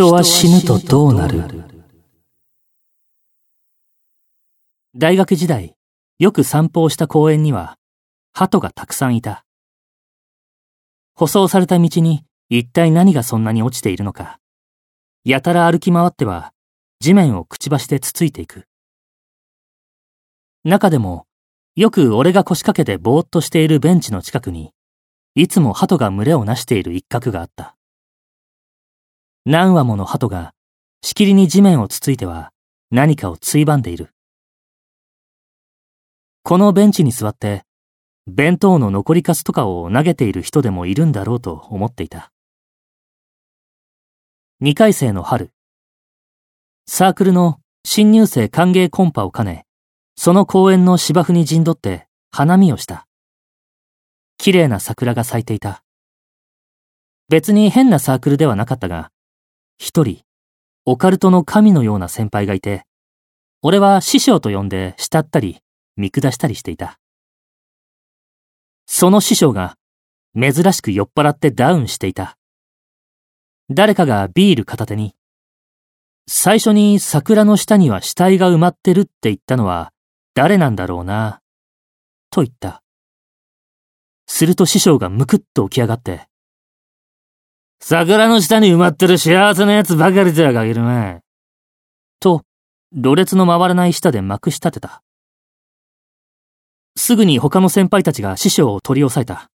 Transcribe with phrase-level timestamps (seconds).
[0.00, 1.44] 人は死ぬとどうなる？
[4.96, 5.74] 大学時代、
[6.18, 7.76] よく散歩をした公園には、
[8.32, 9.44] 鳩がたくさんいた。
[11.14, 14.38] 舗装された道に一体何がそんなに落ちているのか。
[15.22, 16.54] やたら歩き回っては、
[17.00, 18.64] 地面をくちばしでつついていく。
[20.64, 21.26] 中でも、
[21.76, 24.72] よく俺が腰掛けてぼーっとしているベンチの近くに、
[25.34, 27.76] いつも鳩が群れをなしている一角があった。
[29.46, 30.52] 何羽もの鳩が、
[31.02, 32.52] しきりに地面をつついては、
[32.90, 34.10] 何かをついばんでいる。
[36.42, 37.64] このベンチに座って、
[38.26, 42.32] 弁当の残りかすとかを投げている人でもいるんだろうと思っていた。
[44.62, 45.52] 2回生の春。
[46.86, 49.64] サークルの新入生歓迎コンパを兼ね、
[50.16, 53.06] その公園の芝生に陣取って花見をした。
[54.36, 55.82] 綺麗な桜が咲いていた。
[57.30, 59.10] 別に変なサークルではなかったが、
[59.82, 60.20] 一人、
[60.84, 62.84] オカルトの神のような先輩がいて、
[63.62, 65.60] 俺は師匠と呼んで慕ったり、
[65.96, 67.00] 見下したりしていた。
[68.84, 69.78] その師匠が
[70.38, 72.36] 珍しく酔っ払ってダウンしていた。
[73.70, 75.14] 誰かがビール片手に、
[76.28, 79.94] 最初に桜の下には死体が埋まってるって言ったのは
[80.34, 81.40] 誰なんだろうな、
[82.30, 82.82] と言った。
[84.26, 86.29] すると師匠がむくっと起き上がって、
[87.82, 91.20] 桜の下に埋まってる幸せな奴ばかりじゃ限るま
[92.20, 92.42] と、
[92.92, 95.02] ろれつの回らない下でまくし立てた。
[96.94, 99.50] すぐに他の先輩たちが師匠を取り押さえた。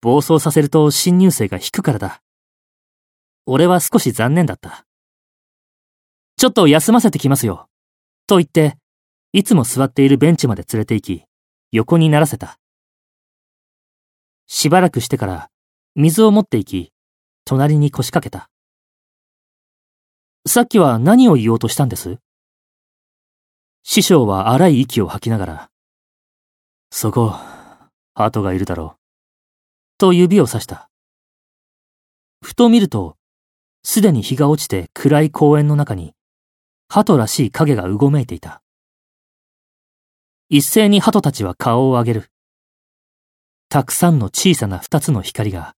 [0.00, 2.20] 暴走させると新入生が引くからだ。
[3.46, 4.84] 俺は少し残念だった。
[6.36, 7.68] ちょっと休ませてきますよ。
[8.26, 8.76] と言って、
[9.32, 11.24] いつも座っているベンチまで連れて行き、
[11.70, 12.58] 横にならせた。
[14.48, 15.48] しばらくしてから、
[15.94, 16.92] 水を持って行き、
[17.50, 18.48] 隣に腰掛けた。
[20.46, 22.18] さっきは何を言おうとしたんです？
[23.82, 25.70] 師匠は荒い息を吐きながら、
[26.92, 27.34] そこ、
[28.14, 29.00] 鳩がいるだろう。
[29.98, 30.90] と指をさした。
[32.40, 33.16] ふと見ると、
[33.82, 36.14] すでに日が落ちて暗い公園の中に、
[36.88, 38.62] 鳩らしい影がうごめいていた。
[40.48, 42.30] 一斉に鳩たちは顔を上げる。
[43.68, 45.74] たくさんの小さな二つの光が、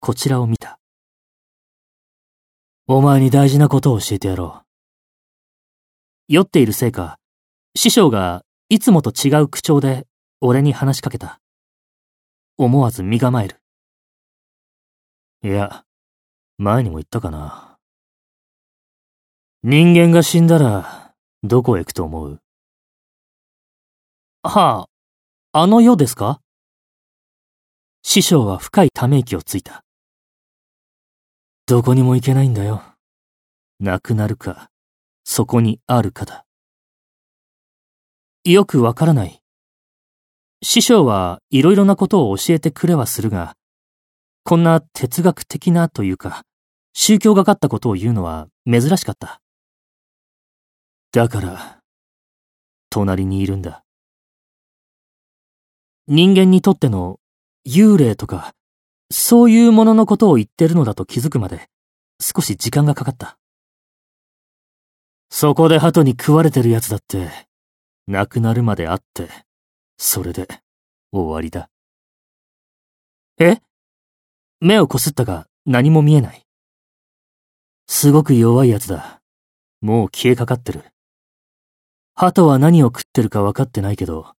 [0.00, 0.80] こちらを見た。
[2.86, 4.64] お前に大事なことを教えてやろう。
[6.28, 7.18] 酔っているせいか、
[7.74, 10.06] 師匠がいつもと違う口調で
[10.42, 11.40] 俺に話しかけた。
[12.58, 13.56] 思わず身構える。
[15.42, 15.84] いや、
[16.58, 17.78] 前にも言ったかな。
[19.62, 22.40] 人間が死んだら、どこへ行くと思う？
[24.42, 24.86] は
[25.52, 26.40] あ、あの世ですか？
[28.02, 29.83] 師匠は深いため息をついた。
[31.66, 32.82] どこにも行けないんだよ。
[33.80, 34.68] 亡くなるか、
[35.24, 36.44] そこにあるかだ。
[38.44, 39.40] よくわからない。
[40.62, 43.54] 師匠はいろいろなことを教えてくれはするが、
[44.42, 46.42] こんな哲学的なというか、
[46.92, 49.40] 宗教がかったことを言うのは珍しかった。
[51.12, 51.78] だから、
[52.90, 53.84] 隣にいるんだ。
[56.08, 57.20] 人間にとっての
[57.66, 58.52] 幽霊とか、
[59.16, 61.68] そういうもののことを言ってるのだと気づくまで、
[62.20, 63.38] 少し時間がかかった。
[65.30, 67.30] そこで鳩に食われてる奴だって、
[68.08, 69.28] 亡くなるまであって、
[69.98, 70.48] それで、
[71.12, 71.70] 終わりだ。
[73.38, 73.60] え？
[74.60, 76.44] 目をこすったが何も見えない。
[77.86, 79.22] すごく弱いやつだ。
[79.80, 80.82] もう消えかかってる。
[82.16, 84.34] 鳩は何を食ってるか分かってないけど、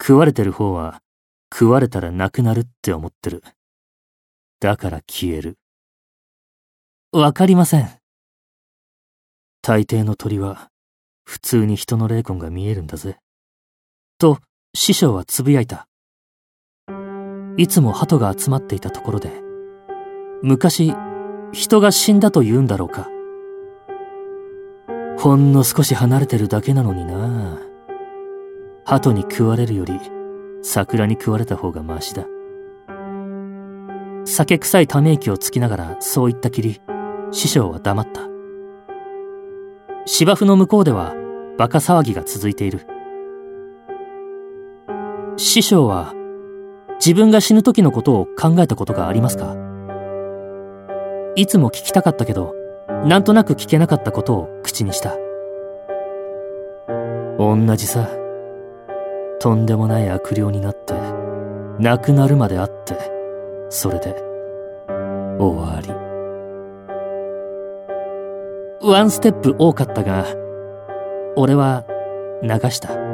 [0.00, 1.02] 食われてる方は、
[1.52, 3.42] 食われたらなくなるって思ってる。
[4.66, 5.58] だから消える。
[7.12, 7.88] わかりません。
[9.62, 10.70] 大抵の鳥は、
[11.24, 13.20] 普通に人の霊魂が見えるんだぜ。
[14.18, 14.40] と、
[14.74, 15.86] 師匠はつぶやいた。
[17.56, 19.30] いつも鳩が集まっていたところで、
[20.42, 20.92] 昔、
[21.52, 23.06] 人が死んだと言うんだろうか。
[25.16, 27.60] ほんの少し離れてるだけなのにな
[28.84, 30.00] 鳩に食われるより、
[30.64, 32.26] 桜に食われた方がマシだ。
[34.28, 36.80] 酒臭いため息をつきながらそう言ったきり、
[37.30, 38.22] 師匠は黙った。
[40.04, 41.14] 芝生の向こうでは、
[41.56, 42.80] バカ騒ぎが続いている。
[45.36, 46.12] 師匠は
[46.98, 49.56] 自分が死ぬ時のことを考えたことがありますか？
[51.36, 52.52] いつも聞きたかったけど、
[53.04, 55.14] なんとなく聞けなかったことを口にした。
[57.38, 58.08] 同じさ。
[59.38, 60.94] とんでもない悪霊になって、
[61.78, 63.14] 亡くなるまであって、
[63.68, 64.14] それで、
[65.38, 65.90] 終わり。
[68.88, 70.24] ワンステップ多かったが、
[71.36, 71.84] 俺は
[72.42, 73.05] 流した。